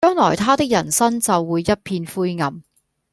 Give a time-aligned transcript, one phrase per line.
[0.03, 2.63] 將來他的人生就會一片灰暗